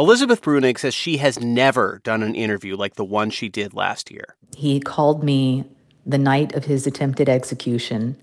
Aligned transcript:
Elizabeth 0.00 0.40
Bruenig 0.40 0.78
says 0.78 0.94
she 0.94 1.18
has 1.18 1.38
never 1.40 2.00
done 2.04 2.22
an 2.22 2.34
interview 2.34 2.74
like 2.74 2.94
the 2.94 3.04
one 3.04 3.28
she 3.28 3.50
did 3.50 3.74
last 3.74 4.10
year. 4.10 4.34
He 4.56 4.80
called 4.80 5.22
me 5.22 5.66
the 6.06 6.16
night 6.16 6.54
of 6.54 6.64
his 6.64 6.86
attempted 6.86 7.28
execution. 7.28 8.16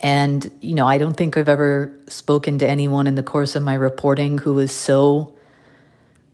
And, 0.00 0.50
you 0.60 0.74
know, 0.74 0.88
I 0.88 0.98
don't 0.98 1.16
think 1.16 1.36
I've 1.36 1.48
ever 1.48 1.96
spoken 2.08 2.58
to 2.58 2.68
anyone 2.68 3.06
in 3.06 3.14
the 3.14 3.22
course 3.22 3.54
of 3.54 3.62
my 3.62 3.74
reporting 3.74 4.38
who 4.38 4.54
was 4.54 4.72
so 4.72 5.32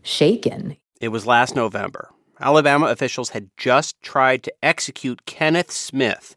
shaken. 0.03 0.79
It 0.99 1.09
was 1.09 1.27
last 1.27 1.55
November. 1.55 2.09
Alabama 2.41 2.87
officials 2.87 3.31
had 3.31 3.51
just 3.59 4.01
tried 4.01 4.43
to 4.45 4.55
execute 4.63 5.27
Kenneth 5.27 5.73
Smith, 5.73 6.37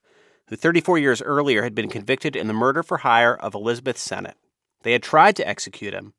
who 0.49 0.57
34 0.57 0.98
years 0.98 1.21
earlier 1.21 1.63
had 1.63 1.73
been 1.73 1.88
convicted 1.88 2.35
in 2.35 2.48
the 2.48 2.53
murder 2.53 2.84
for 2.84 2.98
hire 2.98 3.38
of 3.38 3.55
Elizabeth 3.55 3.98
Sennett. 3.98 4.35
They 4.84 4.91
had 4.91 5.02
tried 5.03 5.38
to 5.38 5.48
execute 5.48 5.94
him, 5.94 6.13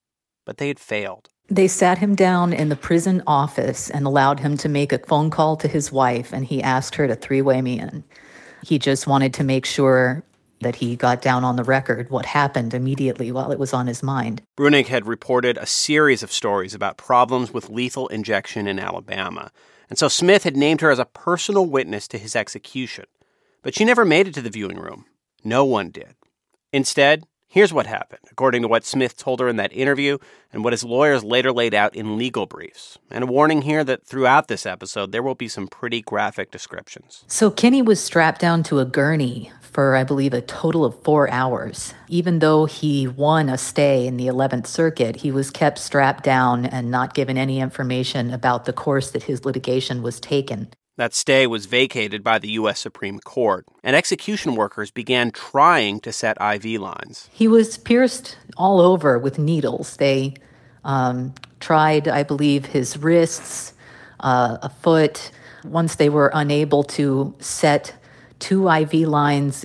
but 0.46 0.56
they 0.56 0.68
had 0.68 0.80
failed. 0.80 1.28
They 1.50 1.68
sat 1.68 1.98
him 1.98 2.14
down 2.14 2.52
in 2.52 2.68
the 2.68 2.76
prison 2.76 3.22
office 3.26 3.88
and 3.88 4.04
allowed 4.06 4.40
him 4.40 4.58
to 4.58 4.68
make 4.68 4.92
a 4.92 4.98
phone 4.98 5.30
call 5.30 5.56
to 5.56 5.68
his 5.68 5.90
wife, 5.90 6.32
and 6.32 6.44
he 6.44 6.62
asked 6.62 6.94
her 6.96 7.06
to 7.06 7.16
three 7.16 7.40
way 7.40 7.62
me 7.62 7.80
in. 7.80 8.04
He 8.62 8.78
just 8.78 9.06
wanted 9.06 9.32
to 9.34 9.44
make 9.44 9.64
sure 9.64 10.22
that 10.60 10.76
he 10.76 10.96
got 10.96 11.22
down 11.22 11.44
on 11.44 11.56
the 11.56 11.64
record 11.64 12.10
what 12.10 12.26
happened 12.26 12.74
immediately 12.74 13.32
while 13.32 13.50
it 13.50 13.58
was 13.58 13.72
on 13.72 13.86
his 13.86 14.02
mind. 14.02 14.42
Bruenig 14.56 14.88
had 14.88 15.06
reported 15.06 15.56
a 15.56 15.66
series 15.66 16.22
of 16.22 16.32
stories 16.32 16.74
about 16.74 16.98
problems 16.98 17.52
with 17.52 17.70
lethal 17.70 18.08
injection 18.08 18.66
in 18.66 18.78
Alabama, 18.78 19.50
and 19.88 19.98
so 19.98 20.08
Smith 20.08 20.44
had 20.44 20.56
named 20.56 20.80
her 20.80 20.90
as 20.90 20.98
a 20.98 21.06
personal 21.06 21.64
witness 21.64 22.08
to 22.08 22.18
his 22.18 22.36
execution. 22.36 23.06
But 23.62 23.74
she 23.74 23.84
never 23.84 24.04
made 24.04 24.28
it 24.28 24.34
to 24.34 24.42
the 24.42 24.50
viewing 24.50 24.78
room. 24.78 25.06
No 25.44 25.64
one 25.64 25.90
did. 25.90 26.14
Instead, 26.72 27.24
here's 27.48 27.72
what 27.72 27.86
happened, 27.86 28.20
according 28.30 28.62
to 28.62 28.68
what 28.68 28.84
Smith 28.84 29.16
told 29.16 29.40
her 29.40 29.48
in 29.48 29.56
that 29.56 29.72
interview 29.72 30.18
and 30.52 30.62
what 30.62 30.72
his 30.72 30.84
lawyers 30.84 31.24
later 31.24 31.52
laid 31.52 31.74
out 31.74 31.94
in 31.96 32.16
legal 32.16 32.46
briefs. 32.46 32.98
And 33.10 33.24
a 33.24 33.26
warning 33.26 33.62
here 33.62 33.84
that 33.84 34.06
throughout 34.06 34.48
this 34.48 34.66
episode, 34.66 35.12
there 35.12 35.22
will 35.22 35.34
be 35.34 35.48
some 35.48 35.66
pretty 35.66 36.02
graphic 36.02 36.50
descriptions. 36.50 37.24
So 37.26 37.50
Kenny 37.50 37.82
was 37.82 38.00
strapped 38.00 38.40
down 38.40 38.62
to 38.64 38.78
a 38.78 38.84
gurney 38.84 39.50
for, 39.60 39.96
I 39.96 40.04
believe, 40.04 40.32
a 40.32 40.40
total 40.40 40.84
of 40.84 41.02
four 41.02 41.30
hours. 41.30 41.94
Even 42.08 42.38
though 42.38 42.64
he 42.64 43.06
won 43.06 43.48
a 43.48 43.58
stay 43.58 44.06
in 44.06 44.16
the 44.16 44.26
11th 44.26 44.66
Circuit, 44.66 45.16
he 45.16 45.30
was 45.30 45.50
kept 45.50 45.78
strapped 45.78 46.24
down 46.24 46.66
and 46.66 46.90
not 46.90 47.14
given 47.14 47.36
any 47.36 47.60
information 47.60 48.32
about 48.32 48.64
the 48.64 48.72
course 48.72 49.10
that 49.10 49.24
his 49.24 49.44
litigation 49.44 50.02
was 50.02 50.20
taken. 50.20 50.68
That 50.98 51.14
stay 51.14 51.46
was 51.46 51.66
vacated 51.66 52.24
by 52.24 52.40
the 52.40 52.50
U.S. 52.50 52.80
Supreme 52.80 53.20
Court, 53.20 53.64
and 53.84 53.94
execution 53.94 54.56
workers 54.56 54.90
began 54.90 55.30
trying 55.30 56.00
to 56.00 56.12
set 56.12 56.36
IV 56.40 56.80
lines. 56.80 57.30
He 57.32 57.46
was 57.46 57.78
pierced 57.78 58.36
all 58.56 58.80
over 58.80 59.16
with 59.16 59.38
needles. 59.38 59.96
They 59.96 60.34
um, 60.84 61.34
tried, 61.60 62.08
I 62.08 62.24
believe, 62.24 62.66
his 62.66 62.98
wrists, 62.98 63.74
uh, 64.18 64.58
a 64.60 64.68
foot. 64.68 65.30
Once 65.64 65.94
they 65.94 66.08
were 66.08 66.32
unable 66.34 66.82
to 66.98 67.32
set 67.38 67.94
two 68.38 68.68
IV 68.68 68.92
lines. 69.08 69.64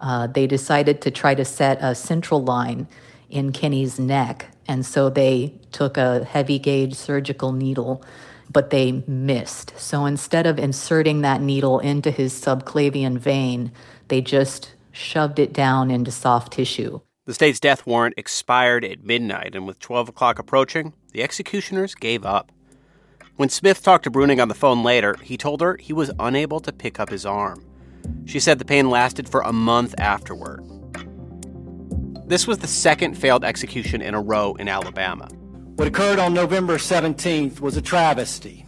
Uh, 0.00 0.26
they 0.26 0.46
decided 0.46 1.00
to 1.00 1.10
try 1.10 1.34
to 1.34 1.44
set 1.44 1.78
a 1.80 1.94
central 1.94 2.42
line 2.42 2.86
in 3.30 3.52
Kenny's 3.52 3.98
neck. 3.98 4.50
And 4.66 4.84
so 4.84 5.10
they 5.10 5.54
took 5.72 5.96
a 5.96 6.24
heavy 6.24 6.58
gauge 6.58 6.94
surgical 6.94 7.52
needle, 7.52 8.02
but 8.50 8.70
they 8.70 9.04
missed. 9.06 9.72
So 9.78 10.04
instead 10.04 10.46
of 10.46 10.58
inserting 10.58 11.22
that 11.22 11.40
needle 11.40 11.78
into 11.78 12.10
his 12.10 12.32
subclavian 12.32 13.18
vein, 13.18 13.72
they 14.08 14.20
just 14.20 14.74
shoved 14.92 15.38
it 15.38 15.52
down 15.52 15.90
into 15.90 16.10
soft 16.10 16.52
tissue. 16.52 17.00
The 17.26 17.34
state's 17.34 17.60
death 17.60 17.86
warrant 17.86 18.14
expired 18.18 18.84
at 18.84 19.02
midnight, 19.02 19.54
and 19.54 19.66
with 19.66 19.78
12 19.78 20.10
o'clock 20.10 20.38
approaching, 20.38 20.92
the 21.12 21.22
executioners 21.22 21.94
gave 21.94 22.24
up. 22.24 22.52
When 23.36 23.48
Smith 23.48 23.82
talked 23.82 24.04
to 24.04 24.10
Bruenig 24.10 24.40
on 24.40 24.48
the 24.48 24.54
phone 24.54 24.82
later, 24.82 25.16
he 25.22 25.36
told 25.36 25.60
her 25.60 25.76
he 25.80 25.92
was 25.92 26.12
unable 26.20 26.60
to 26.60 26.72
pick 26.72 27.00
up 27.00 27.08
his 27.08 27.26
arm. 27.26 27.64
She 28.26 28.38
said 28.38 28.58
the 28.58 28.64
pain 28.64 28.90
lasted 28.90 29.28
for 29.28 29.40
a 29.40 29.52
month 29.52 29.94
afterward. 29.98 30.62
This 32.26 32.46
was 32.46 32.58
the 32.58 32.66
second 32.66 33.18
failed 33.18 33.44
execution 33.44 34.00
in 34.00 34.14
a 34.14 34.20
row 34.20 34.54
in 34.54 34.68
Alabama. 34.68 35.28
What 35.76 35.88
occurred 35.88 36.20
on 36.20 36.34
November 36.34 36.78
17th 36.78 37.58
was 37.58 37.76
a 37.76 37.82
travesty, 37.82 38.64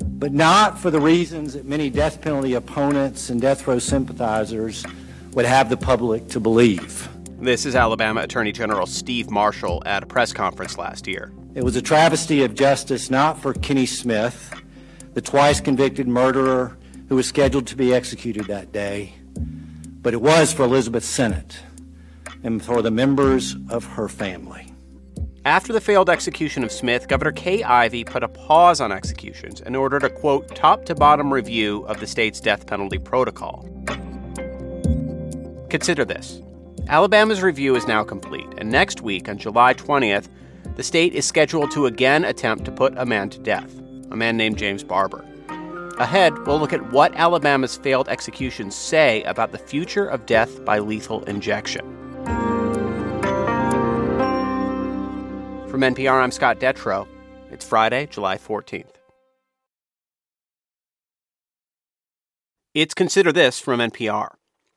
but 0.00 0.32
not 0.32 0.78
for 0.78 0.90
the 0.90 1.00
reasons 1.00 1.52
that 1.52 1.66
many 1.66 1.90
death 1.90 2.22
penalty 2.22 2.54
opponents 2.54 3.28
and 3.28 3.42
death 3.42 3.66
row 3.66 3.78
sympathizers 3.78 4.86
would 5.32 5.44
have 5.44 5.68
the 5.68 5.76
public 5.76 6.28
to 6.28 6.40
believe. 6.40 7.06
This 7.38 7.66
is 7.66 7.76
Alabama 7.76 8.22
Attorney 8.22 8.52
General 8.52 8.86
Steve 8.86 9.30
Marshall 9.30 9.82
at 9.84 10.02
a 10.02 10.06
press 10.06 10.32
conference 10.32 10.78
last 10.78 11.06
year. 11.06 11.30
It 11.54 11.62
was 11.62 11.76
a 11.76 11.82
travesty 11.82 12.42
of 12.42 12.54
justice 12.54 13.10
not 13.10 13.38
for 13.38 13.52
Kenny 13.52 13.84
Smith, 13.84 14.54
the 15.12 15.20
twice 15.20 15.60
convicted 15.60 16.08
murderer 16.08 16.78
who 17.10 17.16
was 17.16 17.26
scheduled 17.26 17.66
to 17.66 17.76
be 17.76 17.92
executed 17.92 18.46
that 18.46 18.72
day, 18.72 19.12
but 20.00 20.14
it 20.14 20.22
was 20.22 20.54
for 20.54 20.62
Elizabeth 20.62 21.04
Sennett 21.04 21.60
and 22.42 22.64
for 22.64 22.80
the 22.80 22.90
members 22.90 23.56
of 23.68 23.84
her 23.84 24.08
family. 24.08 24.72
After 25.48 25.72
the 25.72 25.80
failed 25.80 26.10
execution 26.10 26.62
of 26.62 26.70
Smith, 26.70 27.08
Governor 27.08 27.32
Kay 27.32 27.62
Ivey 27.62 28.04
put 28.04 28.22
a 28.22 28.28
pause 28.28 28.82
on 28.82 28.92
executions 28.92 29.62
and 29.62 29.74
ordered 29.74 30.04
a 30.04 30.10
quote, 30.10 30.54
top 30.54 30.84
to 30.84 30.94
bottom 30.94 31.32
review 31.32 31.86
of 31.86 32.00
the 32.00 32.06
state's 32.06 32.38
death 32.38 32.66
penalty 32.66 32.98
protocol. 32.98 33.66
Consider 35.70 36.04
this 36.04 36.42
Alabama's 36.88 37.40
review 37.40 37.76
is 37.76 37.88
now 37.88 38.04
complete, 38.04 38.46
and 38.58 38.70
next 38.70 39.00
week, 39.00 39.26
on 39.26 39.38
July 39.38 39.72
20th, 39.72 40.28
the 40.76 40.82
state 40.82 41.14
is 41.14 41.24
scheduled 41.24 41.70
to 41.70 41.86
again 41.86 42.26
attempt 42.26 42.66
to 42.66 42.70
put 42.70 42.92
a 42.98 43.06
man 43.06 43.30
to 43.30 43.38
death, 43.38 43.74
a 44.10 44.16
man 44.16 44.36
named 44.36 44.58
James 44.58 44.84
Barber. 44.84 45.24
Ahead, 45.98 46.46
we'll 46.46 46.60
look 46.60 46.74
at 46.74 46.92
what 46.92 47.14
Alabama's 47.14 47.78
failed 47.78 48.10
executions 48.10 48.76
say 48.76 49.22
about 49.22 49.52
the 49.52 49.58
future 49.58 50.04
of 50.04 50.26
death 50.26 50.62
by 50.66 50.78
lethal 50.78 51.24
injection. 51.24 51.98
From 55.78 55.94
NPR, 55.94 56.20
I'm 56.20 56.32
Scott 56.32 56.58
Detrow. 56.58 57.06
It's 57.52 57.64
Friday, 57.64 58.06
July 58.06 58.36
14th. 58.36 58.96
It's 62.74 62.94
Consider 62.94 63.30
This 63.30 63.60
from 63.60 63.78
NPR. 63.78 64.30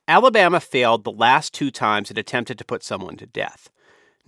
Alabama 0.06 0.60
failed 0.60 1.02
the 1.02 1.10
last 1.10 1.52
two 1.52 1.72
times 1.72 2.12
it 2.12 2.18
attempted 2.18 2.56
to 2.56 2.64
put 2.64 2.84
someone 2.84 3.16
to 3.16 3.26
death. 3.26 3.68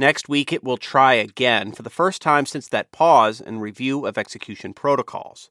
Next 0.01 0.29
week, 0.29 0.53
it 0.53 0.65
will 0.65 0.77
try 0.77 1.15
again 1.15 1.71
for 1.71 1.85
the 1.85 1.91
first 1.91 2.21
time 2.21 2.45
since 2.45 2.67
that 2.67 2.91
pause 2.91 3.41
and 3.41 3.63
review 3.63 4.05
of 4.05 4.19
execution 4.19 4.75
protocols. 4.75 5.51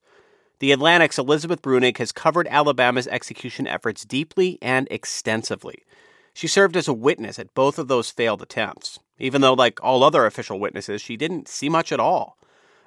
The 0.59 0.73
Atlantic's 0.73 1.17
Elizabeth 1.17 1.61
Bruenig 1.61 1.99
has 1.99 2.11
covered 2.11 2.49
Alabama's 2.49 3.07
execution 3.07 3.65
efforts 3.65 4.03
deeply 4.03 4.59
and 4.61 4.89
extensively. 4.91 5.85
She 6.33 6.47
served 6.47 6.75
as 6.75 6.89
a 6.89 6.93
witness 6.93 7.39
at 7.39 7.53
both 7.53 7.79
of 7.79 7.87
those 7.87 8.11
failed 8.11 8.41
attempts, 8.41 8.99
even 9.19 9.41
though, 9.41 9.53
like 9.53 9.83
all 9.83 10.03
other 10.03 10.25
official 10.25 10.59
witnesses, 10.59 11.01
she 11.01 11.17
didn't 11.17 11.47
see 11.47 11.69
much 11.69 11.91
at 11.91 11.99
all. 11.99 12.37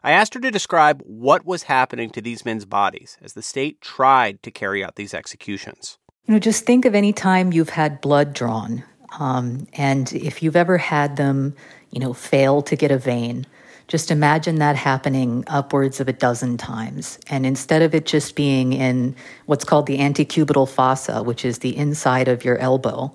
I 0.02 0.12
asked 0.12 0.34
her 0.34 0.40
to 0.40 0.50
describe 0.50 1.02
what 1.04 1.44
was 1.44 1.64
happening 1.64 2.10
to 2.10 2.20
these 2.20 2.44
men's 2.44 2.64
bodies 2.64 3.18
as 3.22 3.32
the 3.32 3.42
state 3.42 3.80
tried 3.80 4.42
to 4.44 4.50
carry 4.50 4.84
out 4.84 4.96
these 4.96 5.14
executions. 5.14 5.98
You 6.26 6.34
know, 6.34 6.40
just 6.40 6.64
think 6.64 6.84
of 6.84 6.94
any 6.94 7.12
time 7.12 7.52
you've 7.52 7.70
had 7.70 8.00
blood 8.00 8.32
drawn, 8.32 8.84
um, 9.18 9.66
and 9.72 10.12
if 10.12 10.42
you've 10.42 10.56
ever 10.56 10.78
had 10.78 11.16
them, 11.16 11.54
you 11.90 12.00
know, 12.00 12.12
fail 12.12 12.62
to 12.62 12.76
get 12.76 12.90
a 12.90 12.98
vein, 12.98 13.46
just 13.88 14.10
imagine 14.10 14.56
that 14.56 14.76
happening 14.76 15.44
upwards 15.46 16.00
of 16.00 16.08
a 16.08 16.12
dozen 16.12 16.56
times. 16.56 17.18
And 17.28 17.46
instead 17.46 17.82
of 17.82 17.94
it 17.94 18.04
just 18.04 18.34
being 18.34 18.72
in 18.72 19.14
what's 19.46 19.64
called 19.64 19.86
the 19.86 19.98
antecubital 19.98 20.68
fossa, 20.68 21.22
which 21.22 21.44
is 21.44 21.58
the 21.58 21.76
inside 21.76 22.26
of 22.26 22.44
your 22.44 22.58
elbow, 22.58 23.14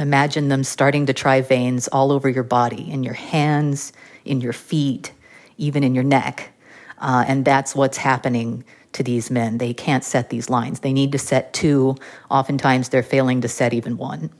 imagine 0.00 0.48
them 0.48 0.64
starting 0.64 1.06
to 1.06 1.12
try 1.12 1.40
veins 1.40 1.86
all 1.88 2.10
over 2.10 2.28
your 2.28 2.42
body, 2.42 2.90
in 2.90 3.04
your 3.04 3.14
hands, 3.14 3.92
in 4.24 4.40
your 4.40 4.52
feet, 4.52 5.12
even 5.58 5.84
in 5.84 5.94
your 5.94 6.04
neck. 6.04 6.52
Uh, 6.98 7.24
and 7.28 7.44
that's 7.44 7.74
what's 7.74 7.98
happening 7.98 8.64
to 8.92 9.02
these 9.02 9.30
men. 9.30 9.58
They 9.58 9.72
can't 9.72 10.02
set 10.02 10.30
these 10.30 10.50
lines. 10.50 10.80
They 10.80 10.92
need 10.92 11.12
to 11.12 11.18
set 11.18 11.52
two. 11.52 11.96
Oftentimes, 12.30 12.88
they're 12.88 13.02
failing 13.02 13.40
to 13.42 13.48
set 13.48 13.72
even 13.72 13.96
one. 13.96 14.30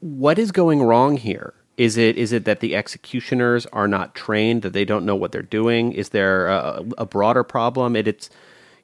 What 0.00 0.38
is 0.38 0.50
going 0.50 0.82
wrong 0.82 1.16
here? 1.16 1.54
Is 1.76 1.96
it 1.96 2.18
is 2.18 2.32
it 2.32 2.44
that 2.44 2.60
the 2.60 2.74
executioners 2.76 3.64
are 3.66 3.88
not 3.88 4.14
trained 4.14 4.62
that 4.62 4.72
they 4.72 4.84
don't 4.84 5.06
know 5.06 5.16
what 5.16 5.32
they're 5.32 5.42
doing? 5.42 5.92
Is 5.92 6.10
there 6.10 6.48
a, 6.48 6.84
a 6.98 7.06
broader 7.06 7.44
problem? 7.44 7.96
It, 7.96 8.06
it's 8.06 8.28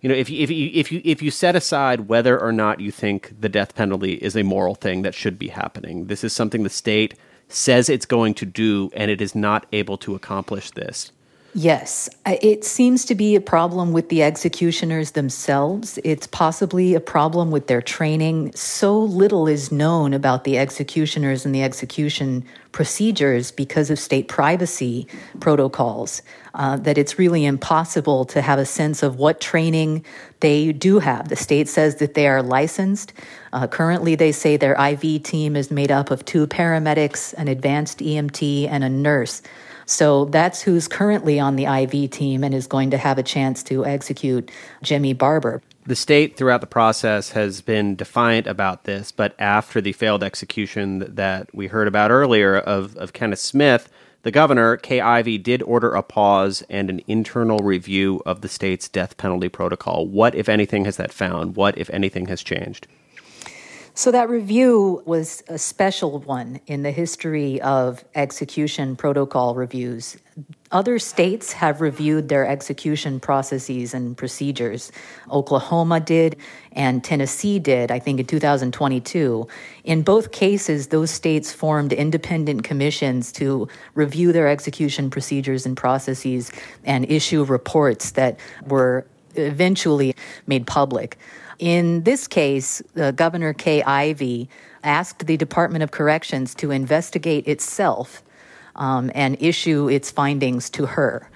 you 0.00 0.09
know 0.09 0.15
if 0.15 0.31
you, 0.31 0.43
if 0.43 0.50
you 0.50 0.71
if 0.75 0.93
you 0.93 1.00
if 1.05 1.23
you 1.23 1.31
set 1.31 1.56
aside 1.56 2.09
whether 2.09 2.39
or 2.39 2.53
not 2.53 2.81
you 2.81 2.91
think 2.91 3.35
the 3.41 3.49
death 3.49 3.75
penalty 3.75 4.15
is 4.15 4.37
a 4.37 4.43
moral 4.43 4.75
thing 4.75 5.03
that 5.03 5.15
should 5.15 5.39
be 5.39 5.49
happening, 5.49 6.06
this 6.06 6.23
is 6.25 6.33
something 6.33 6.62
the 6.62 6.71
state 6.71 7.15
says 7.49 7.89
it's 7.89 8.06
going 8.06 8.35
to 8.35 8.47
do, 8.47 8.91
and 8.95 9.11
it 9.11 9.21
is 9.21 9.35
not 9.35 9.67
able 9.73 9.97
to 9.99 10.15
accomplish 10.15 10.71
this. 10.73 11.12
Yes, 11.55 12.11
it 12.27 12.62
seems 12.62 13.06
to 13.06 13.15
be 13.15 13.35
a 13.35 13.41
problem 13.41 13.93
with 13.93 14.11
the 14.11 14.23
executioners 14.23 15.12
themselves. 15.12 15.99
It's 16.05 16.27
possibly 16.27 16.95
a 16.95 17.00
problem 17.00 17.50
with 17.50 17.67
their 17.69 17.81
training. 17.81 18.53
So 18.55 18.99
little 19.00 19.49
is 19.49 19.73
known 19.73 20.12
about 20.12 20.45
the 20.45 20.59
executioners 20.59 21.47
and 21.47 21.55
the 21.55 21.62
execution 21.62 22.45
procedures 22.71 23.50
because 23.50 23.91
of 23.91 23.99
state 23.99 24.29
privacy 24.29 25.09
protocols. 25.41 26.23
uh, 26.59 26.77
that 26.77 26.99
it's 26.99 27.19
really 27.19 27.45
impossible 27.45 28.25
to 28.25 28.43
have 28.43 28.59
a 28.59 28.67
sense 28.67 29.03
of 29.03 29.17
what 29.17 29.41
training 29.41 30.05
they 30.41 30.73
do 30.73 30.99
have. 30.99 31.29
The 31.29 31.37
state 31.37 31.69
says 31.69 31.97
that 31.97 32.15
they 32.15 32.27
are 32.27 32.43
licensed. 32.43 33.12
Uh, 33.53 33.67
currently, 33.69 34.17
they 34.17 34.33
say 34.33 34.56
their 34.56 34.75
IV 34.75 35.23
team 35.23 35.56
is 35.56 35.71
made 35.71 35.91
up 35.91 36.11
of 36.11 36.25
two 36.25 36.47
paramedics, 36.47 37.33
an 37.35 37.49
advanced 37.49 38.00
EMT, 38.00 38.69
and 38.69 38.83
a 38.83 38.89
nurse. 38.89 39.41
So 39.88 40.26
that's 40.26 40.61
who's 40.61 40.87
currently 40.87 41.40
on 41.40 41.56
the 41.56 41.64
IV 41.64 42.11
team 42.11 42.44
and 42.44 42.55
is 42.55 42.67
going 42.67 42.90
to 42.90 42.99
have 42.99 43.17
a 43.17 43.23
chance 43.23 43.62
to 43.64 43.87
execute 43.87 44.50
Jimmy 44.82 45.14
Barber. 45.14 45.62
The 45.87 45.96
state 45.96 46.37
throughout 46.37 46.61
the 46.61 46.67
process 46.67 47.31
has 47.31 47.62
been 47.62 47.96
defiant 47.96 48.46
about 48.46 48.85
this, 48.85 49.11
but 49.11 49.35
after 49.38 49.81
the 49.81 49.94
failed 49.94 50.23
execution 50.23 51.14
that 51.14 51.49
we 51.55 51.69
heard 51.69 51.88
about 51.88 52.11
earlier 52.11 52.58
of, 52.58 52.99
of 52.99 53.14
Kenneth 53.14 53.38
Smith, 53.38 53.88
the 54.25 54.31
governor, 54.31 54.76
Kay 54.76 55.00
Ivey, 55.00 55.38
did 55.38 55.62
order 55.62 55.94
a 55.94 56.02
pause 56.02 56.62
and 56.69 56.90
an 56.90 57.00
internal 57.06 57.61
review 57.61 58.20
of 58.26 58.43
the 58.43 58.49
state's 58.49 58.90
death 58.90 59.17
penalty 59.17 59.49
protocol. 59.49 60.06
What, 60.06 60.35
if 60.35 60.50
anything, 60.50 60.85
has 60.85 60.99
that 60.99 61.14
found? 61.14 61.56
What, 61.56 61.79
if 61.79 61.88
anything, 61.88 62.26
has 62.26 62.43
changed? 62.43 62.87
So, 63.99 64.12
that 64.12 64.29
review 64.29 65.03
was 65.06 65.43
a 65.49 65.59
special 65.59 66.21
one 66.21 66.61
in 66.69 66.85
the 66.85 66.93
history 66.93 67.61
of 67.62 68.05
execution 68.15 68.95
protocol 68.95 69.56
reviews. 69.56 70.17
Other 70.71 71.00
states 71.00 71.53
have 71.55 71.81
reviewed 71.81 72.29
their 72.29 72.47
execution 72.47 73.19
processes 73.19 73.95
and 73.95 74.17
procedures. 74.17 74.93
Oklahoma 75.33 75.99
did, 75.99 76.37
and 76.71 77.03
Tennessee 77.03 77.59
did, 77.59 77.91
I 77.91 77.99
think, 77.99 78.21
in 78.21 78.27
2022. 78.27 79.49
In 79.83 80.03
both 80.03 80.31
cases, 80.31 80.87
those 80.87 81.11
states 81.11 81.53
formed 81.53 81.93
independent 81.93 82.62
commissions 82.62 83.33
to 83.33 83.67
review 83.97 84.31
their 84.31 84.47
execution 84.47 85.11
procedures 85.11 85.67
and 85.67 85.77
processes 85.77 86.53
and 86.85 87.05
issue 87.11 87.43
reports 87.43 88.12
that 88.12 88.39
were 88.65 89.09
eventually 89.35 90.15
made 90.47 90.69
public. 90.69 91.19
In 91.58 92.05
this 92.05 92.28
case, 92.28 92.82
uh, 92.96 93.10
Governor 93.10 93.52
Kay 93.52 93.82
Ivey 93.82 94.49
asked 94.84 95.26
the 95.26 95.37
Department 95.37 95.82
of 95.82 95.90
Corrections 95.90 96.55
to 96.56 96.70
investigate 96.70 97.49
itself 97.49 98.22
um, 98.76 99.10
and 99.14 99.37
issue 99.43 99.88
its 99.88 100.10
findings 100.10 100.70
to 100.70 100.87
her. 100.87 101.28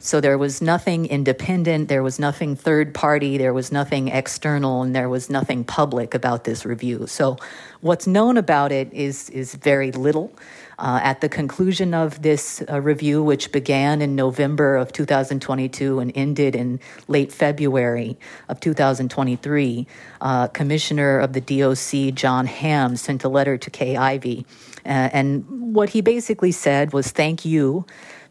So 0.00 0.20
there 0.20 0.38
was 0.38 0.62
nothing 0.62 1.06
independent, 1.06 1.88
there 1.88 2.02
was 2.02 2.18
nothing 2.18 2.54
third 2.54 2.94
party, 2.94 3.36
there 3.36 3.52
was 3.52 3.72
nothing 3.72 4.08
external, 4.08 4.82
and 4.82 4.94
there 4.94 5.08
was 5.08 5.28
nothing 5.28 5.64
public 5.64 6.14
about 6.14 6.44
this 6.44 6.64
review. 6.64 7.06
So 7.08 7.36
what's 7.80 8.06
known 8.06 8.36
about 8.36 8.70
it 8.70 8.92
is 8.92 9.28
is 9.30 9.54
very 9.54 9.92
little. 9.92 10.32
Uh, 10.80 11.00
at 11.02 11.20
the 11.20 11.28
conclusion 11.28 11.92
of 11.92 12.22
this 12.22 12.62
uh, 12.70 12.80
review, 12.80 13.20
which 13.20 13.50
began 13.50 14.00
in 14.00 14.14
November 14.14 14.76
of 14.76 14.92
2022 14.92 15.98
and 15.98 16.12
ended 16.14 16.54
in 16.54 16.78
late 17.08 17.32
February 17.32 18.16
of 18.48 18.60
2023, 18.60 19.88
uh, 20.20 20.46
Commissioner 20.46 21.18
of 21.18 21.32
the 21.32 21.40
DOC 21.40 22.14
John 22.14 22.46
Hamm 22.46 22.94
sent 22.94 23.24
a 23.24 23.28
letter 23.28 23.58
to 23.58 23.70
Kay 23.70 23.96
Ivey. 23.96 24.46
Uh, 24.86 25.10
and 25.12 25.44
what 25.74 25.88
he 25.88 26.00
basically 26.00 26.52
said 26.52 26.92
was, 26.92 27.10
Thank 27.10 27.44
you 27.44 27.84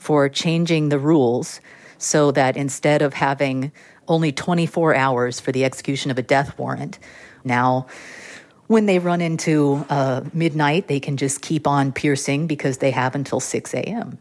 for 0.08 0.30
changing 0.30 0.88
the 0.88 0.98
rules 0.98 1.60
so 1.98 2.32
that 2.32 2.56
instead 2.56 3.02
of 3.02 3.14
having 3.14 3.74
only 4.08 4.32
24 4.32 4.96
hours 4.96 5.42
for 5.42 5.52
the 5.52 5.66
execution 5.66 6.10
of 6.10 6.18
a 6.18 6.22
death 6.22 6.58
warrant, 6.58 6.98
now 7.44 7.86
when 8.68 8.86
they 8.86 9.00
run 9.00 9.20
into 9.20 9.86
uh, 9.90 10.22
midnight, 10.34 10.88
they 10.88 11.02
can 11.02 11.18
just 11.18 11.42
keep 11.42 11.68
on 11.68 11.92
piercing 11.92 12.48
because 12.48 12.78
they 12.78 12.92
have 12.92 13.16
until 13.16 13.42
6 13.42 13.74
a.m. 13.74 14.18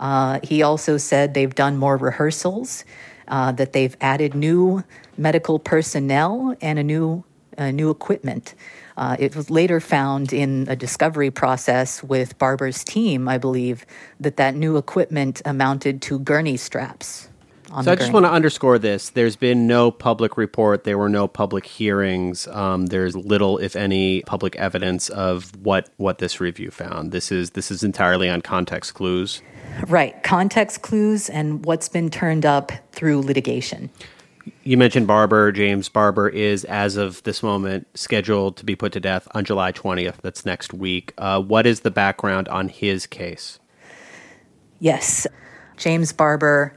Uh, 0.00 0.40
he 0.42 0.62
also 0.62 0.96
said 0.96 1.34
they've 1.34 1.54
done 1.54 1.76
more 1.76 1.98
rehearsals, 1.98 2.86
uh, 3.28 3.52
that 3.52 3.74
they've 3.74 3.98
added 4.00 4.34
new 4.34 4.82
medical 5.18 5.58
personnel 5.58 6.56
and 6.62 6.78
a 6.78 6.82
new 6.82 7.22
uh, 7.58 7.70
new 7.70 7.90
equipment. 7.90 8.54
Uh, 8.96 9.16
it 9.18 9.34
was 9.34 9.50
later 9.50 9.80
found 9.80 10.32
in 10.32 10.66
a 10.68 10.76
discovery 10.76 11.30
process 11.30 12.02
with 12.02 12.38
Barber's 12.38 12.84
team, 12.84 13.28
I 13.28 13.38
believe, 13.38 13.84
that 14.20 14.36
that 14.36 14.54
new 14.54 14.76
equipment 14.76 15.42
amounted 15.44 16.00
to 16.02 16.18
gurney 16.18 16.56
straps 16.56 17.28
so 17.82 17.92
I 17.92 17.96
just 17.96 18.12
want 18.12 18.24
to 18.24 18.30
underscore 18.30 18.78
this. 18.78 19.10
There's 19.10 19.36
been 19.36 19.66
no 19.66 19.90
public 19.90 20.36
report. 20.36 20.84
There 20.84 20.96
were 20.96 21.08
no 21.08 21.26
public 21.26 21.66
hearings. 21.66 22.46
Um, 22.48 22.86
there's 22.86 23.16
little, 23.16 23.58
if 23.58 23.74
any, 23.74 24.22
public 24.22 24.54
evidence 24.56 25.08
of 25.08 25.54
what 25.56 25.90
what 25.96 26.18
this 26.18 26.40
review 26.40 26.70
found. 26.70 27.10
This 27.10 27.32
is 27.32 27.50
this 27.50 27.70
is 27.70 27.82
entirely 27.82 28.28
on 28.28 28.42
context 28.42 28.94
clues. 28.94 29.42
Right, 29.88 30.22
context 30.22 30.82
clues 30.82 31.28
and 31.28 31.64
what's 31.64 31.88
been 31.88 32.10
turned 32.10 32.46
up 32.46 32.70
through 32.92 33.22
litigation. 33.22 33.90
You 34.62 34.76
mentioned 34.76 35.06
Barber. 35.06 35.52
James 35.52 35.88
Barber 35.88 36.28
is, 36.28 36.64
as 36.64 36.96
of 36.96 37.22
this 37.22 37.42
moment, 37.42 37.86
scheduled 37.94 38.56
to 38.58 38.64
be 38.64 38.76
put 38.76 38.92
to 38.92 39.00
death 39.00 39.28
on 39.34 39.44
July 39.44 39.72
20th. 39.72 40.16
That's 40.22 40.44
next 40.44 40.72
week. 40.72 41.12
Uh, 41.18 41.40
what 41.40 41.66
is 41.66 41.80
the 41.80 41.90
background 41.90 42.48
on 42.48 42.68
his 42.68 43.06
case? 43.06 43.58
Yes, 44.80 45.26
James 45.76 46.12
Barber 46.12 46.74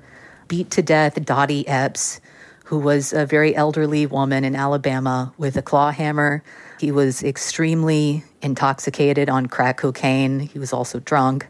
beat 0.47 0.71
to 0.71 0.81
death 0.81 1.23
Dottie 1.25 1.67
Epps, 1.67 2.21
who 2.65 2.79
was 2.79 3.13
a 3.13 3.25
very 3.25 3.55
elderly 3.55 4.05
woman 4.05 4.43
in 4.43 4.55
Alabama 4.55 5.33
with 5.37 5.57
a 5.57 5.61
claw 5.61 5.91
hammer. 5.91 6.43
He 6.79 6.91
was 6.91 7.23
extremely 7.23 8.23
intoxicated 8.41 9.29
on 9.29 9.47
crack 9.47 9.77
cocaine. 9.77 10.39
He 10.39 10.59
was 10.59 10.71
also 10.71 10.99
drunk 10.99 11.47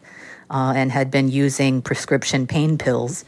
uh, 0.49 0.73
and 0.75 0.91
had 0.91 1.11
been 1.11 1.29
using 1.29 1.81
prescription 1.81 2.47
pain 2.47 2.77
pills 2.77 3.25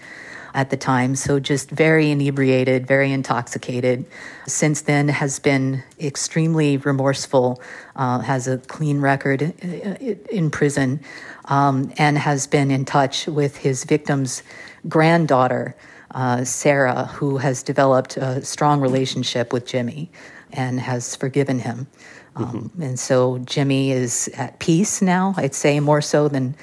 at 0.60 0.70
the 0.70 0.78
time. 0.78 1.16
So 1.16 1.40
just 1.40 1.72
very 1.72 2.12
inebriated, 2.12 2.86
very 2.86 3.14
intoxicated. 3.14 4.06
Since 4.46 4.82
then, 4.82 5.08
has 5.08 5.40
been 5.40 5.84
extremely 6.02 6.76
remorseful, 6.76 7.62
uh, 7.96 8.20
has 8.20 8.46
a 8.48 8.58
clean 8.58 9.00
record 9.00 9.42
in 9.42 10.52
prison, 10.52 11.00
um, 11.46 11.94
and 11.98 12.18
has 12.18 12.46
been 12.46 12.72
in 12.72 12.84
touch 12.84 13.28
with 13.28 13.56
his 13.56 13.86
victims' 13.86 14.44
granddaughter, 14.90 15.76
uh, 16.12 16.44
Sarah, 16.44 17.06
who 17.06 17.38
has 17.38 17.64
developed 17.64 18.18
a 18.18 18.44
strong 18.44 18.82
relationship 18.82 19.54
with 19.54 19.66
Jimmy 19.66 20.12
and 20.52 20.82
has 20.82 21.16
forgiven 21.16 21.60
him. 21.60 21.88
Um, 22.36 22.46
mm-hmm. 22.46 22.82
And 22.82 23.00
so 23.00 23.38
Jimmy 23.38 23.92
is 23.92 24.30
at 24.36 24.60
peace 24.60 25.02
now, 25.02 25.34
I'd 25.38 25.56
say 25.56 25.80
more 25.80 26.02
so 26.02 26.28
than 26.28 26.56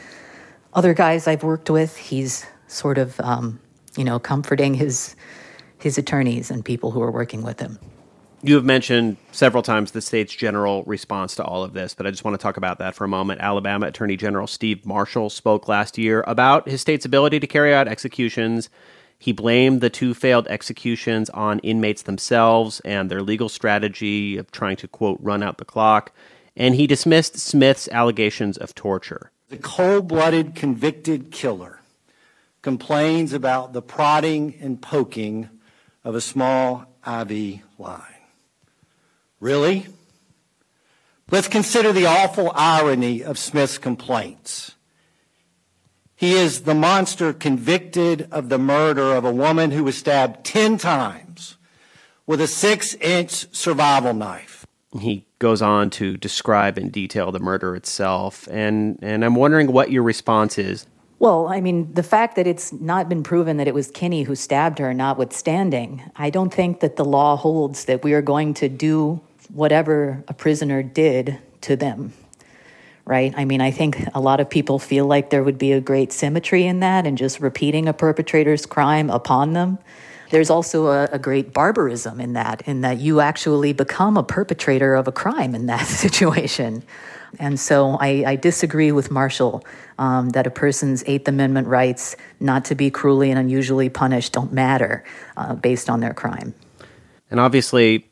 other 0.75 0.93
guys 0.93 1.27
I've 1.27 1.45
worked 1.45 1.71
with. 1.71 1.97
He's 1.97 2.45
sort 2.67 2.99
of, 2.99 3.19
um, 3.21 3.59
you 3.97 4.05
know, 4.05 4.19
comforting 4.19 4.75
his 4.75 5.17
his 5.79 5.99
attorneys 5.99 6.51
and 6.51 6.65
people 6.65 6.91
who 6.91 7.03
are 7.03 7.11
working 7.11 7.43
with 7.43 7.61
him. 7.61 7.79
You 8.43 8.55
have 8.55 8.65
mentioned 8.65 9.17
several 9.33 9.63
times 9.63 9.93
the 9.93 10.01
state's 10.01 10.35
general 10.35 10.85
response 10.85 11.35
to 11.37 11.45
all 11.45 11.65
of 11.65 11.73
this, 11.73 11.95
but 11.95 12.07
I 12.07 12.11
just 12.11 12.25
want 12.25 12.39
to 12.39 12.43
talk 12.43 12.57
about 12.57 12.79
that 12.79 12.95
for 12.95 13.05
a 13.05 13.09
moment. 13.09 13.41
Alabama 13.41 13.87
Attorney 13.87 14.17
General 14.17 14.47
Steve 14.47 14.87
Marshall 14.87 15.31
spoke 15.31 15.69
last 15.69 15.99
year 15.99 16.23
about 16.27 16.69
his 16.69 16.81
state's 16.81 17.05
ability 17.05 17.41
to 17.41 17.47
carry 17.47 17.75
out 17.75 17.89
executions. 17.89 18.69
He 19.19 19.33
blamed 19.33 19.81
the 19.81 19.91
two 19.91 20.13
failed 20.13 20.47
executions 20.49 21.31
on 21.31 21.59
inmates 21.61 22.03
themselves 22.03 22.81
and 22.81 23.11
their 23.11 23.23
legal 23.23 23.49
strategy 23.49 24.37
of 24.37 24.51
trying 24.51 24.77
to, 24.77 24.89
quote, 24.89 25.19
run 25.23 25.43
out 25.43 25.59
the 25.59 25.65
clock. 25.65 26.13
And 26.55 26.75
he 26.75 26.87
dismissed 26.87 27.39
Smith's 27.39 27.89
allegations 27.89 28.57
of 28.59 28.75
torture. 28.75 29.33
The 29.49 29.57
cold 29.57 30.09
blooded 30.09 30.55
convicted 30.55 31.31
killer 31.31 31.76
complains 32.67 33.33
about 33.33 33.73
the 33.73 33.81
prodding 33.81 34.53
and 34.61 34.83
poking 34.83 35.49
of 36.03 36.17
a 36.17 36.21
small 36.21 36.85
IV 37.07 37.61
line. 37.79 38.25
Really? 39.39 39.87
Let's 41.31 41.47
consider 41.47 41.93
the 41.93 42.07
awful 42.07 42.51
irony 42.57 43.23
of 43.23 43.39
Smith's 43.39 43.79
complaints. 43.79 44.75
He 46.17 46.33
is 46.33 46.63
the 46.63 46.75
monster 46.75 47.33
convicted 47.33 48.27
of 48.33 48.49
the 48.49 48.59
murder 48.59 49.15
of 49.15 49.25
a 49.25 49.33
woman 49.33 49.71
who 49.71 49.85
was 49.85 49.97
stabbed 49.97 50.45
10 50.45 50.77
times 50.77 51.59
with 52.27 52.41
a 52.41 52.49
six 52.49 52.95
inch 52.95 53.47
survival 53.55 54.13
knife. 54.13 54.67
He 54.99 55.25
goes 55.39 55.63
on 55.63 55.91
to 55.91 56.17
describe 56.17 56.79
in 56.79 56.91
detail 56.91 57.31
the 57.31 57.39
murder 57.39 57.77
itself, 57.77 58.49
and, 58.51 58.99
and 59.03 59.25
I'm 59.25 59.37
wondering 59.37 59.71
what 59.71 59.93
your 59.93 60.03
response 60.03 60.59
is. 60.59 60.85
Well, 61.19 61.49
I 61.49 61.61
mean, 61.61 61.95
the 61.95 62.03
fact 62.03 62.37
that 62.37 62.47
it's 62.47 62.73
not 62.73 63.09
been 63.09 63.23
proven 63.23 63.57
that 63.57 63.67
it 63.67 63.75
was 63.75 63.91
Kinney 63.91 64.25
who 64.25 64.35
stabbed 64.35 64.79
her, 64.79 64.93
notwithstanding, 64.93 66.03
I 66.15 66.29
don't 66.29 66.53
think 66.53 66.81
that 66.81 66.97
the 66.97 67.07
law 67.07 67.37
holds 67.37 67.87
that 67.87 68.05
we 68.05 68.13
are 68.13 68.21
going 68.21 68.53
to 68.55 68.69
do 68.69 69.21
whatever 69.53 70.23
a 70.29 70.35
prisoner 70.35 70.83
did 70.83 71.39
to 71.63 71.75
them, 71.75 72.13
right? 73.07 73.33
I 73.35 73.47
mean, 73.47 73.63
I 73.63 73.71
think 73.71 73.99
a 74.15 74.21
lot 74.21 74.41
of 74.41 74.51
people 74.51 74.79
feel 74.79 75.07
like 75.07 75.31
there 75.31 75.43
would 75.43 75.57
be 75.57 75.73
a 75.73 75.81
great 75.81 76.13
symmetry 76.13 76.67
in 76.67 76.81
that 76.81 77.07
and 77.07 77.17
just 77.17 77.41
repeating 77.41 77.89
a 77.89 77.95
perpetrator's 77.95 78.67
crime 78.67 79.09
upon 79.09 79.55
them. 79.55 79.79
There's 80.31 80.51
also 80.51 80.89
a, 80.89 81.05
a, 81.13 81.19
great 81.19 81.53
barbarism 81.53 82.21
in 82.21 82.33
that, 82.33 82.63
in 82.63 82.81
that 82.81 82.99
you 82.99 83.21
actually 83.21 83.73
become 83.73 84.17
a 84.17 84.25
perpetrator 84.25 84.97
of 84.97 85.07
a 85.07 85.13
crime 85.13 85.55
in 85.55 85.67
that 85.67 85.87
situation. 85.87 86.83
And 87.39 87.59
so 87.59 87.97
I, 88.01 88.25
I 88.27 88.37
disagree 88.37 88.93
with 88.93 89.11
Marshall 89.11 89.65
um, 89.99 90.31
that 90.31 90.47
a 90.47 90.51
person's 90.51 91.05
Eighth 91.07 91.29
Amendment 91.29 91.69
rights 91.69 92.17
not 92.41 92.65
to 92.67 92.75
be 92.75 92.91
cruelly 92.91 93.31
and 93.31 93.39
unusually 93.39 93.89
punished 93.89 94.33
don't 94.33 94.53
matter 94.53 95.05
uh, 95.37 95.55
based 95.55 95.89
on 95.89 96.01
their 96.01 96.15
crime. 96.15 96.55
And 97.31 97.41
obviously, 97.41 98.09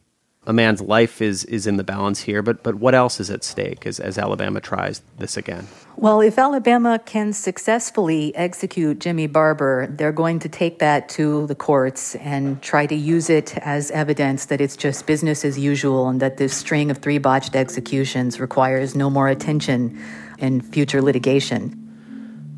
a 0.46 0.52
man's 0.52 0.80
life 0.80 1.22
is 1.22 1.44
is 1.44 1.66
in 1.66 1.76
the 1.76 1.84
balance 1.84 2.22
here, 2.22 2.42
but 2.42 2.62
but 2.62 2.76
what 2.76 2.94
else 2.94 3.20
is 3.20 3.30
at 3.30 3.44
stake 3.44 3.86
as, 3.86 3.98
as 4.00 4.18
Alabama 4.18 4.60
tries 4.60 5.02
this 5.18 5.36
again? 5.36 5.66
Well, 5.96 6.20
if 6.20 6.38
Alabama 6.38 6.98
can 6.98 7.32
successfully 7.32 8.34
execute 8.34 8.98
Jimmy 8.98 9.26
Barber, 9.26 9.86
they're 9.86 10.12
going 10.12 10.40
to 10.40 10.48
take 10.48 10.80
that 10.80 11.08
to 11.10 11.46
the 11.46 11.54
courts 11.54 12.14
and 12.16 12.60
try 12.62 12.86
to 12.86 12.94
use 12.94 13.30
it 13.30 13.56
as 13.58 13.90
evidence 13.92 14.46
that 14.46 14.60
it's 14.60 14.76
just 14.76 15.06
business 15.06 15.44
as 15.44 15.58
usual 15.58 16.08
and 16.08 16.20
that 16.20 16.36
this 16.36 16.54
string 16.54 16.90
of 16.90 16.98
three 16.98 17.18
botched 17.18 17.54
executions 17.54 18.40
requires 18.40 18.94
no 18.94 19.08
more 19.08 19.28
attention 19.28 19.98
in 20.38 20.60
future 20.60 21.00
litigation. 21.00 21.83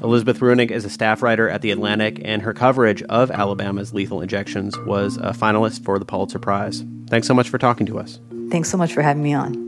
Elizabeth 0.03 0.39
Bruenig 0.39 0.71
is 0.71 0.85
a 0.85 0.91
staff 0.91 1.23
writer 1.23 1.49
at 1.49 1.63
The 1.63 1.71
Atlantic, 1.71 2.21
and 2.23 2.43
her 2.43 2.53
coverage 2.53 3.03
of 3.05 3.31
Alabama's 3.31 3.95
lethal 3.95 4.21
injections 4.21 4.79
was 4.81 5.17
a 5.17 5.31
finalist 5.31 5.85
for 5.85 5.99
the 5.99 6.05
Pulitzer 6.05 6.39
Prize. 6.39 6.85
Thanks 7.09 7.27
so 7.27 7.33
much 7.33 7.49
for 7.49 7.57
talking 7.57 7.87
to 7.87 7.99
us. 7.99 8.21
Thanks 8.51 8.69
so 8.69 8.77
much 8.77 8.93
for 8.93 9.01
having 9.01 9.23
me 9.23 9.33
on. 9.33 9.65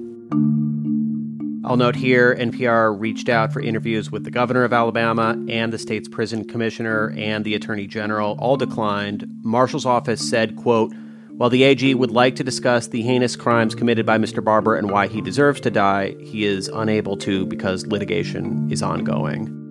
I'll 1.64 1.78
note 1.78 1.96
here 1.96 2.34
NPR 2.34 2.98
reached 2.98 3.28
out 3.28 3.52
for 3.52 3.60
interviews 3.60 4.10
with 4.10 4.24
the 4.24 4.30
governor 4.30 4.64
of 4.64 4.72
Alabama 4.72 5.30
and 5.48 5.72
the 5.72 5.78
state's 5.78 6.08
prison 6.08 6.46
commissioner 6.46 7.12
and 7.16 7.44
the 7.44 7.54
attorney 7.54 7.86
general. 7.86 8.36
All 8.38 8.56
declined. 8.56 9.26
Marshall's 9.42 9.86
office 9.86 10.28
said, 10.28 10.56
quote, 10.56 10.92
while 11.30 11.50
the 11.50 11.62
AG 11.62 11.94
would 11.94 12.10
like 12.10 12.36
to 12.36 12.44
discuss 12.44 12.88
the 12.88 13.02
heinous 13.02 13.36
crimes 13.36 13.74
committed 13.74 14.04
by 14.04 14.18
Mr. 14.18 14.42
Barber 14.42 14.76
and 14.76 14.90
why 14.90 15.06
he 15.06 15.20
deserves 15.20 15.60
to 15.60 15.70
die, 15.70 16.16
he 16.20 16.44
is 16.44 16.68
unable 16.68 17.16
to 17.18 17.46
because 17.46 17.86
litigation 17.86 18.70
is 18.70 18.82
ongoing. 18.82 19.67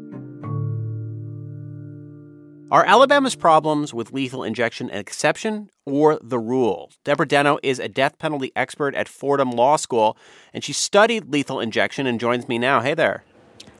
Are 2.69 2.83
Alabama's 2.83 3.35
problems 3.35 3.93
with 3.93 4.11
lethal 4.11 4.43
injection 4.43 4.89
an 4.89 4.97
exception 4.97 5.69
or 5.85 6.19
the 6.21 6.37
rule? 6.37 6.91
Deborah 7.05 7.25
Denno 7.25 7.59
is 7.63 7.79
a 7.79 7.87
death 7.87 8.19
penalty 8.19 8.51
expert 8.57 8.93
at 8.93 9.07
Fordham 9.07 9.51
Law 9.51 9.77
School, 9.77 10.17
and 10.53 10.61
she 10.61 10.73
studied 10.73 11.31
lethal 11.31 11.61
injection 11.61 12.05
and 12.07 12.19
joins 12.19 12.49
me 12.49 12.57
now. 12.57 12.81
Hey 12.81 12.93
there. 12.93 13.23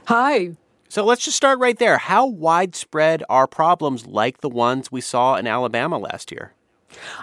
Hi. 0.05 0.51
So 0.87 1.03
let's 1.03 1.25
just 1.25 1.35
start 1.35 1.59
right 1.59 1.77
there. 1.77 1.97
How 1.97 2.25
widespread 2.27 3.23
are 3.27 3.45
problems 3.45 4.07
like 4.07 4.37
the 4.39 4.47
ones 4.47 4.89
we 4.89 5.01
saw 5.01 5.35
in 5.35 5.47
Alabama 5.47 5.97
last 5.97 6.31
year? 6.31 6.53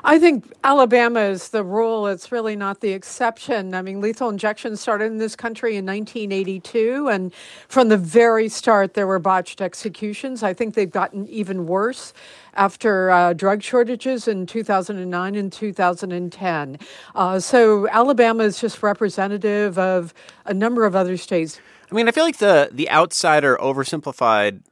I 0.03 0.19
think 0.19 0.53
Alabama 0.63 1.21
is 1.21 1.49
the 1.49 1.65
rule. 1.65 2.07
It's 2.07 2.31
really 2.31 2.57
not 2.57 2.81
the 2.81 2.91
exception. 2.91 3.75
I 3.75 3.83
mean, 3.83 4.01
lethal 4.01 4.29
injection 4.29 4.77
started 4.77 5.07
in 5.07 5.19
this 5.19 5.35
country 5.35 5.77
in 5.77 5.87
1982, 5.87 7.09
and 7.09 7.33
from 7.69 7.89
the 7.89 7.97
very 7.97 8.49
start, 8.49 8.95
there 8.95 9.07
were 9.07 9.19
botched 9.19 9.61
executions. 9.61 10.43
I 10.43 10.53
think 10.53 10.75
they've 10.75 10.91
gotten 10.91 11.27
even 11.29 11.67
worse 11.67 12.13
after 12.55 13.11
uh, 13.11 13.33
drug 13.33 13.63
shortages 13.63 14.29
in 14.29 14.47
2009 14.47 15.35
and 15.35 15.53
2010. 15.53 16.79
Uh, 17.15 17.41
so 17.41 17.89
Alabama 17.89 18.45
is 18.45 18.61
just 18.61 18.83
representative 18.83 19.79
of 19.79 20.13
a 20.45 20.55
number 20.55 20.85
of 20.85 20.95
other 20.95 21.17
states. 21.17 21.61
I 21.91 21.95
mean, 21.95 22.09
I 22.09 22.11
feel 22.11 22.25
like 22.25 22.39
the 22.39 22.71
the 22.73 22.91
outsider 22.91 23.57
oversimplified 23.61 24.63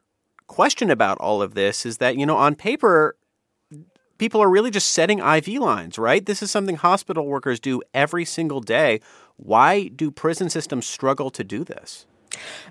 question 0.47 0.91
about 0.91 1.19
all 1.19 1.41
of 1.41 1.55
this 1.55 1.87
is 1.87 1.99
that 1.99 2.17
you 2.17 2.27
know 2.27 2.37
on 2.37 2.55
paper 2.55 3.17
people 4.23 4.41
are 4.41 4.49
really 4.49 4.71
just 4.71 4.91
setting 4.91 5.19
IV 5.19 5.49
lines, 5.49 5.99
right? 5.99 6.25
This 6.25 6.45
is 6.45 6.50
something 6.52 6.76
hospital 6.76 7.26
workers 7.26 7.59
do 7.59 7.83
every 7.93 8.25
single 8.25 8.61
day. 8.61 9.00
Why 9.35 9.88
do 9.88 10.12
prison 10.12 10.49
systems 10.49 10.87
struggle 10.87 11.29
to 11.31 11.43
do 11.43 11.64
this? 11.64 12.07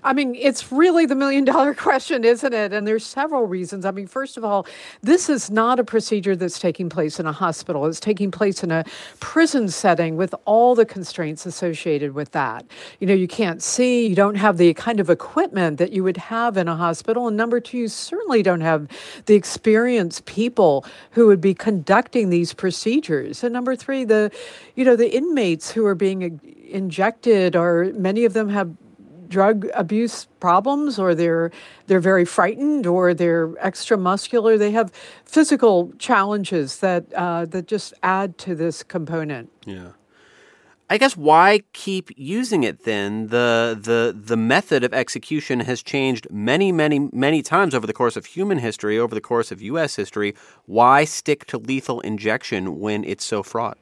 I 0.04 0.12
mean, 0.12 0.34
it's 0.34 0.72
really 0.72 1.06
the 1.06 1.14
million 1.14 1.44
dollar 1.44 1.74
question, 1.88 2.24
isn't 2.24 2.52
it? 2.52 2.72
And 2.72 2.86
there's 2.86 3.04
several 3.04 3.46
reasons. 3.46 3.84
I 3.84 3.90
mean, 3.90 4.06
first 4.06 4.36
of 4.36 4.44
all, 4.44 4.66
this 5.02 5.28
is 5.28 5.50
not 5.50 5.78
a 5.78 5.84
procedure 5.84 6.36
that's 6.36 6.58
taking 6.58 6.88
place 6.88 7.20
in 7.20 7.26
a 7.26 7.32
hospital. 7.32 7.86
It's 7.86 8.00
taking 8.00 8.30
place 8.30 8.62
in 8.62 8.70
a 8.70 8.84
prison 9.20 9.68
setting 9.68 10.16
with 10.16 10.34
all 10.44 10.74
the 10.74 10.84
constraints 10.84 11.46
associated 11.46 12.14
with 12.14 12.32
that. 12.32 12.66
You 13.00 13.06
know, 13.06 13.14
you 13.14 13.28
can't 13.28 13.62
see, 13.62 14.06
you 14.06 14.14
don't 14.14 14.36
have 14.36 14.56
the 14.56 14.74
kind 14.74 15.00
of 15.00 15.10
equipment 15.10 15.78
that 15.78 15.92
you 15.92 16.02
would 16.04 16.16
have 16.16 16.56
in 16.56 16.68
a 16.68 16.76
hospital. 16.76 17.28
And 17.28 17.36
number 17.36 17.60
two, 17.60 17.78
you 17.78 17.88
certainly 17.88 18.42
don't 18.42 18.60
have 18.60 18.88
the 19.26 19.34
experienced 19.34 20.24
people 20.26 20.84
who 21.12 21.26
would 21.26 21.40
be 21.40 21.54
conducting 21.54 22.30
these 22.30 22.52
procedures. 22.52 23.42
And 23.44 23.52
number 23.52 23.76
three, 23.76 24.04
the, 24.04 24.30
you 24.76 24.84
know, 24.84 24.96
the 24.96 25.14
inmates 25.14 25.70
who 25.70 25.86
are 25.86 25.94
being 25.94 26.40
injected 26.68 27.54
are 27.54 27.84
many 27.94 28.24
of 28.24 28.32
them 28.32 28.48
have 28.48 28.70
drug 29.32 29.66
abuse 29.74 30.26
problems 30.38 30.98
or 30.98 31.14
they're 31.14 31.50
they're 31.86 32.06
very 32.12 32.24
frightened 32.24 32.86
or 32.86 33.14
they're 33.14 33.50
extra 33.58 33.96
muscular 33.96 34.58
they 34.58 34.70
have 34.70 34.92
physical 35.24 35.92
challenges 35.98 36.78
that 36.78 37.02
uh, 37.14 37.44
that 37.46 37.66
just 37.66 37.94
add 38.02 38.36
to 38.38 38.54
this 38.54 38.82
component 38.82 39.50
yeah 39.66 39.92
I 40.90 40.98
guess 40.98 41.16
why 41.16 41.62
keep 41.72 42.10
using 42.18 42.64
it 42.64 42.84
then? 42.84 43.28
The 43.28 43.78
the 43.80 44.14
the 44.14 44.36
method 44.36 44.84
of 44.84 44.92
execution 44.92 45.60
has 45.60 45.82
changed 45.82 46.26
many, 46.30 46.70
many, 46.70 46.98
many 46.98 47.40
times 47.40 47.74
over 47.74 47.86
the 47.86 47.94
course 47.94 48.14
of 48.14 48.26
human 48.26 48.58
history, 48.58 48.98
over 48.98 49.14
the 49.14 49.22
course 49.22 49.50
of 49.50 49.62
US 49.62 49.96
history. 49.96 50.34
Why 50.66 51.06
stick 51.06 51.46
to 51.46 51.56
lethal 51.56 52.00
injection 52.00 52.78
when 52.78 53.04
it's 53.04 53.24
so 53.24 53.42
fraught? 53.42 53.78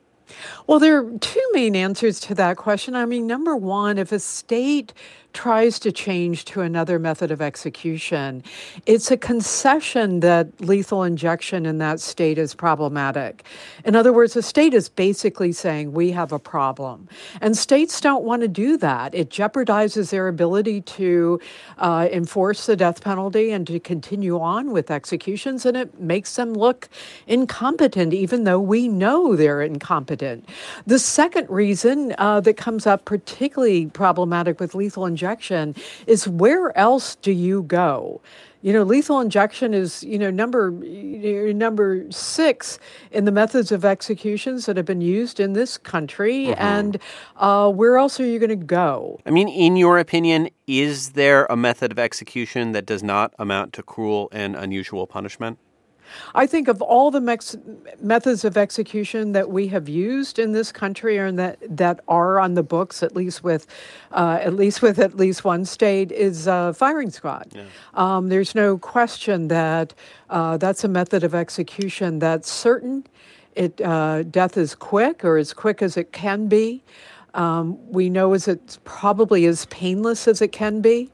Well, 0.66 0.78
there 0.78 0.98
are 0.98 1.18
two 1.18 1.48
main 1.52 1.76
answers 1.76 2.20
to 2.20 2.34
that 2.36 2.56
question. 2.56 2.94
I 2.94 3.06
mean, 3.06 3.26
number 3.26 3.56
one, 3.56 3.98
if 3.98 4.12
a 4.12 4.18
state 4.18 4.92
tries 5.32 5.78
to 5.78 5.92
change 5.92 6.44
to 6.44 6.60
another 6.60 6.98
method 6.98 7.30
of 7.30 7.40
execution, 7.40 8.42
it's 8.86 9.10
a 9.10 9.16
concession 9.16 10.20
that 10.20 10.48
lethal 10.60 11.04
injection 11.04 11.66
in 11.66 11.78
that 11.78 12.00
state 12.00 12.36
is 12.38 12.54
problematic. 12.54 13.44
In 13.84 13.94
other 13.94 14.12
words, 14.12 14.34
the 14.34 14.42
state 14.42 14.74
is 14.74 14.88
basically 14.88 15.52
saying 15.52 15.92
we 15.92 16.10
have 16.10 16.32
a 16.32 16.38
problem. 16.38 17.08
And 17.40 17.56
states 17.56 18.00
don't 18.00 18.24
want 18.24 18.42
to 18.42 18.48
do 18.48 18.76
that. 18.78 19.14
It 19.14 19.30
jeopardizes 19.30 20.10
their 20.10 20.26
ability 20.28 20.80
to 20.82 21.40
uh, 21.78 22.08
enforce 22.10 22.66
the 22.66 22.76
death 22.76 23.02
penalty 23.02 23.52
and 23.52 23.66
to 23.68 23.78
continue 23.78 24.40
on 24.40 24.72
with 24.72 24.90
executions, 24.90 25.64
and 25.64 25.76
it 25.76 26.00
makes 26.00 26.34
them 26.34 26.54
look 26.54 26.88
incompetent, 27.26 28.12
even 28.12 28.44
though 28.44 28.60
we 28.60 28.88
know 28.88 29.36
they're 29.36 29.62
incompetent. 29.62 30.19
The 30.86 30.98
second 30.98 31.48
reason 31.48 32.14
uh, 32.18 32.40
that 32.40 32.56
comes 32.56 32.86
up 32.86 33.04
particularly 33.04 33.86
problematic 33.86 34.60
with 34.60 34.74
lethal 34.74 35.06
injection 35.06 35.20
injection 35.20 35.74
is 36.06 36.28
where 36.28 36.76
else 36.76 37.16
do 37.16 37.32
you 37.32 37.62
go? 37.62 38.20
You 38.62 38.74
know, 38.74 38.82
lethal 38.82 39.20
injection 39.20 39.72
is, 39.72 40.02
you 40.04 40.18
know, 40.18 40.30
number 40.30 40.70
number 40.70 42.04
six 42.10 42.78
in 43.10 43.24
the 43.24 43.32
methods 43.32 43.72
of 43.72 43.86
executions 43.86 44.66
that 44.66 44.76
have 44.76 44.84
been 44.84 45.00
used 45.00 45.40
in 45.40 45.54
this 45.54 45.78
country. 45.78 46.48
Mm-hmm. 46.48 46.60
And 46.60 46.98
uh, 47.36 47.70
where 47.70 47.96
else 47.96 48.20
are 48.20 48.26
you 48.26 48.38
going 48.38 48.50
to 48.50 48.56
go? 48.56 49.18
I 49.24 49.30
mean, 49.30 49.48
in 49.48 49.76
your 49.76 49.98
opinion, 49.98 50.50
is 50.66 51.12
there 51.12 51.46
a 51.48 51.56
method 51.56 51.90
of 51.90 51.98
execution 51.98 52.72
that 52.72 52.84
does 52.84 53.02
not 53.02 53.32
amount 53.38 53.72
to 53.74 53.82
cruel 53.82 54.28
and 54.30 54.54
unusual 54.54 55.06
punishment? 55.06 55.58
I 56.34 56.46
think 56.46 56.68
of 56.68 56.82
all 56.82 57.10
the 57.10 57.20
mex- 57.20 57.56
methods 58.00 58.44
of 58.44 58.56
execution 58.56 59.32
that 59.32 59.50
we 59.50 59.68
have 59.68 59.88
used 59.88 60.38
in 60.38 60.52
this 60.52 60.72
country, 60.72 61.18
and 61.18 61.38
that 61.38 61.58
that 61.76 62.00
are 62.08 62.38
on 62.38 62.54
the 62.54 62.62
books, 62.62 63.02
at 63.02 63.14
least 63.14 63.44
with, 63.44 63.66
uh, 64.12 64.38
at 64.40 64.54
least 64.54 64.82
with 64.82 64.98
at 64.98 65.16
least 65.16 65.44
one 65.44 65.64
state, 65.64 66.12
is 66.12 66.48
uh, 66.48 66.72
firing 66.72 67.10
squad. 67.10 67.52
Yeah. 67.54 67.64
Um, 67.94 68.28
there's 68.28 68.54
no 68.54 68.78
question 68.78 69.48
that 69.48 69.94
uh, 70.28 70.56
that's 70.56 70.84
a 70.84 70.88
method 70.88 71.24
of 71.24 71.34
execution 71.34 72.18
that's 72.18 72.50
certain. 72.50 73.06
It 73.54 73.80
uh, 73.80 74.22
death 74.22 74.56
is 74.56 74.74
quick, 74.74 75.24
or 75.24 75.36
as 75.36 75.52
quick 75.52 75.82
as 75.82 75.96
it 75.96 76.12
can 76.12 76.48
be. 76.48 76.82
Um, 77.34 77.78
we 77.90 78.10
know 78.10 78.32
as 78.32 78.48
it's 78.48 78.78
probably 78.84 79.46
as 79.46 79.66
painless 79.66 80.26
as 80.26 80.42
it 80.42 80.52
can 80.52 80.80
be. 80.80 81.10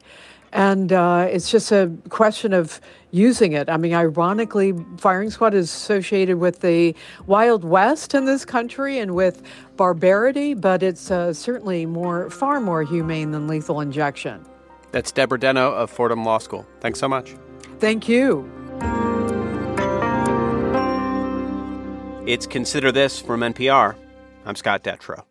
And 0.56 0.90
uh, 0.90 1.28
it's 1.30 1.50
just 1.50 1.70
a 1.70 1.92
question 2.08 2.54
of 2.54 2.80
using 3.10 3.52
it. 3.52 3.68
I 3.68 3.76
mean, 3.76 3.92
ironically, 3.92 4.72
firing 4.96 5.28
squad 5.28 5.52
is 5.52 5.66
associated 5.66 6.38
with 6.38 6.60
the 6.60 6.94
Wild 7.26 7.62
West 7.62 8.14
in 8.14 8.24
this 8.24 8.46
country 8.46 8.98
and 8.98 9.14
with 9.14 9.42
barbarity, 9.76 10.54
but 10.54 10.82
it's 10.82 11.10
uh, 11.10 11.34
certainly 11.34 11.84
more, 11.84 12.30
far 12.30 12.58
more 12.58 12.82
humane 12.82 13.32
than 13.32 13.46
lethal 13.46 13.82
injection. 13.82 14.46
That's 14.92 15.12
Deborah 15.12 15.38
Denno 15.38 15.74
of 15.74 15.90
Fordham 15.90 16.24
Law 16.24 16.38
School. 16.38 16.66
Thanks 16.80 16.98
so 16.98 17.06
much. 17.06 17.34
Thank 17.78 18.08
you. 18.08 18.50
It's 22.26 22.46
Consider 22.46 22.92
This 22.92 23.20
from 23.20 23.40
NPR. 23.40 23.94
I'm 24.46 24.56
Scott 24.56 24.82
Detrow. 24.82 25.22